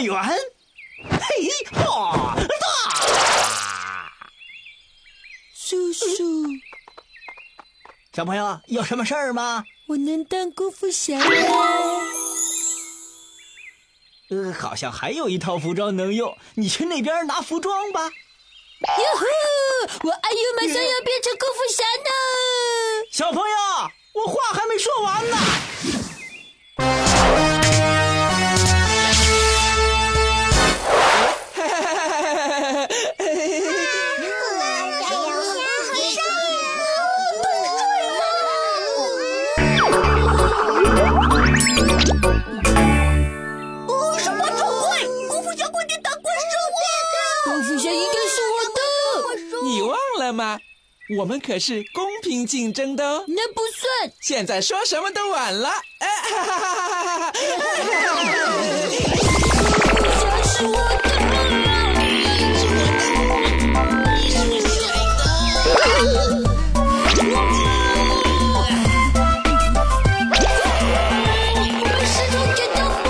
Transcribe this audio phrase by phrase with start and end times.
[0.00, 0.14] 园
[1.02, 2.36] 嘿哈啊
[5.54, 6.04] 叔叔。
[8.12, 9.64] 小朋友有什么事儿吗？
[9.88, 11.24] 我能当功夫侠吗
[14.30, 18.04] 呃好像还有一套服装能用你去那边拿服装吧。
[18.06, 18.08] 哟
[19.16, 19.26] 呵
[20.04, 22.10] 我阿 u 马上要变成功夫侠呢
[23.10, 23.56] 小朋友
[24.12, 25.36] 我话还没说完呢。
[50.30, 50.60] 了吗？
[51.18, 53.24] 我们可是公平竞争的哦。
[53.26, 54.12] 那不算。
[54.20, 55.68] 现在说什么都晚了。
[55.98, 57.18] 哎 哈哈哈哈哈！
[57.18, 57.32] 哈！
[57.32, 57.42] 功
[59.98, 61.10] 夫侠是我的。
[72.06, 73.04] 石头剪刀布，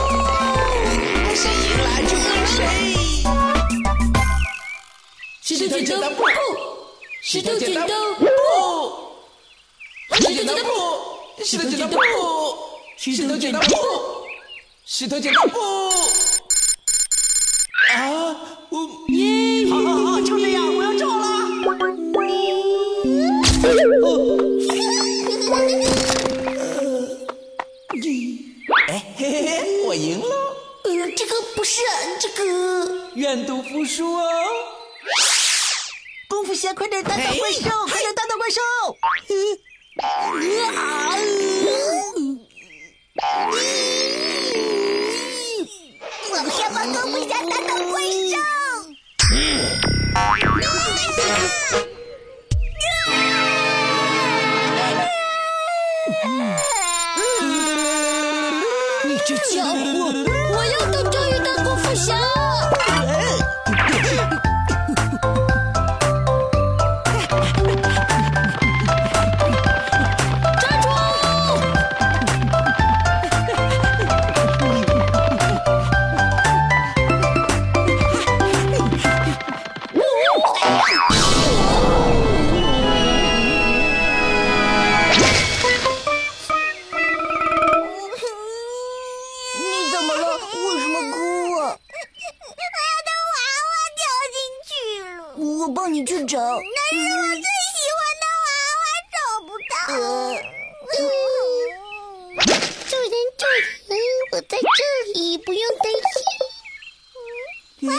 [1.34, 2.59] 谁赢了就赢谁。
[5.43, 6.25] 石头剪刀布，
[7.23, 7.87] 石头剪刀
[8.19, 8.27] 布，
[10.15, 10.65] 石头剪刀布，
[11.45, 11.97] 石头剪刀布，
[12.97, 13.77] 石头剪刀布，
[14.87, 15.61] 石头剪刀布。
[17.93, 18.09] 啊，
[18.71, 18.79] 我
[19.71, 21.21] 好好好，就这样，我要走了。
[28.89, 30.34] 哎嘿嘿嘿，我赢了，
[30.84, 31.83] 呃，这个不是
[32.19, 33.11] 这个。
[33.15, 34.23] 愿赌服输哦。
[36.31, 38.61] 功夫侠，快点打倒怪兽，快点打倒怪兽！
[43.17, 43.50] 我
[90.53, 91.15] 为什么哭
[91.61, 91.62] 啊？
[91.62, 92.65] 我要
[93.06, 93.38] 的娃
[93.69, 94.03] 娃掉
[94.34, 94.71] 进去
[95.15, 95.15] 了。
[95.37, 96.38] 我帮你去找。
[96.38, 98.49] 那是我最喜欢的娃
[98.81, 98.84] 娃，
[99.15, 99.16] 找
[99.47, 99.72] 不到。
[102.88, 103.43] 救人，救
[103.88, 103.91] 人，
[104.33, 104.61] 我在这
[105.15, 106.15] 里，不用担心。
[107.88, 107.94] 娃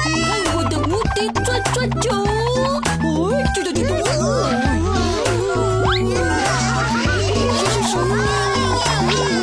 [0.00, 0.08] 看
[0.56, 2.08] 我的无敌转转球！
[2.12, 3.06] 哦，
[3.54, 3.88] 嘟嘟嘟嘟！
[7.56, 7.92] 是是是，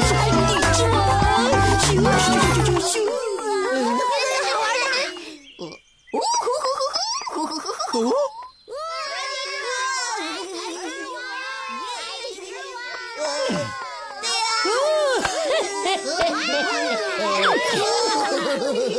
[0.08, 0.96] 是海底之王！
[1.80, 2.92] 咻咻咻咻咻咻！
[5.60, 5.62] 哦，
[6.12, 7.96] 小朋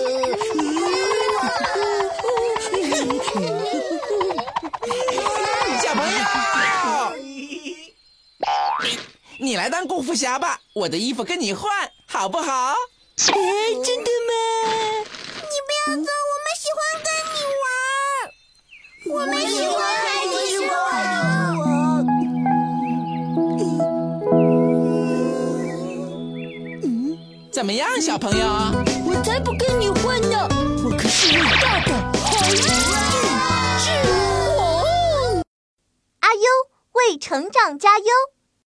[0.02, 0.17] 友，
[8.80, 8.98] 你
[9.40, 11.70] 你来当功夫侠吧，我的衣服跟你换，
[12.06, 12.72] 好不好？
[12.72, 13.34] 哎，
[13.84, 14.32] 真的吗？
[15.36, 17.66] 你不要走，我们喜欢跟你玩。
[19.10, 20.72] 我们喜欢海底之王。
[27.50, 28.46] 怎么样，小朋友？
[29.06, 30.48] 我才不跟你混呢！
[37.38, 38.37] 成长加优。